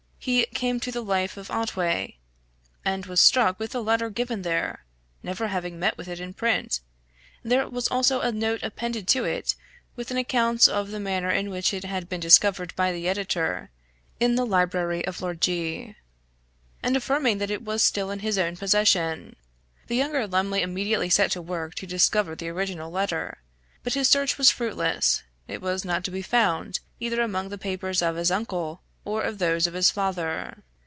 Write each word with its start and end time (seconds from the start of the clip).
he 0.23 0.45
came 0.53 0.79
to 0.79 0.91
the 0.91 1.01
life 1.03 1.35
of 1.35 1.49
Otway, 1.49 2.15
and 2.85 3.07
was 3.07 3.19
struck 3.19 3.57
with 3.57 3.71
the 3.71 3.81
letter 3.81 4.11
given 4.11 4.43
there, 4.43 4.85
never 5.23 5.47
having 5.47 5.79
met 5.79 5.97
with 5.97 6.07
it 6.07 6.19
in 6.19 6.31
print; 6.31 6.79
there 7.41 7.67
was 7.67 7.87
also 7.87 8.21
a 8.21 8.31
note 8.31 8.61
appended 8.61 9.07
to 9.07 9.25
it 9.25 9.55
with 9.95 10.11
an 10.11 10.17
account 10.17 10.67
of 10.67 10.91
the 10.91 10.99
manner 10.99 11.31
in 11.31 11.49
which 11.49 11.73
it 11.73 11.83
had 11.85 12.07
been 12.07 12.19
discovered 12.19 12.71
by 12.75 12.91
the 12.91 13.09
editor, 13.09 13.71
in 14.19 14.35
the 14.35 14.45
library 14.45 15.03
of 15.07 15.21
Lord 15.23 15.41
G, 15.41 15.95
and 16.83 16.95
affirming 16.95 17.39
that 17.39 17.49
it 17.49 17.63
was 17.65 17.81
still 17.81 18.11
in 18.11 18.19
his 18.19 18.37
own 18.37 18.55
possession. 18.55 19.35
The 19.87 19.95
younger 19.95 20.27
Lumley 20.27 20.61
immediately 20.61 21.09
set 21.09 21.31
to 21.31 21.41
work 21.41 21.73
to 21.75 21.87
discover 21.87 22.35
the 22.35 22.49
original 22.49 22.91
letter, 22.91 23.39
but 23.81 23.93
his 23.95 24.07
search 24.07 24.37
was 24.37 24.51
fruitless; 24.51 25.23
it 25.47 25.63
was 25.63 25.83
not 25.83 26.03
to 26.03 26.11
be 26.11 26.21
found 26.21 26.79
either 26.99 27.21
among 27.23 27.49
the 27.49 27.57
papers 27.57 28.03
of 28.03 28.17
his 28.17 28.29
uncle, 28.29 28.83
or 29.03 29.31
those 29.31 29.65
of 29.65 29.73
his 29.73 29.89
father. 29.89 30.55